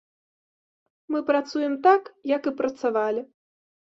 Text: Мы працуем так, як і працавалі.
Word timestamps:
Мы 1.15 1.19
працуем 1.27 1.75
так, 1.87 2.09
як 2.35 2.49
і 2.53 2.57
працавалі. 2.61 3.21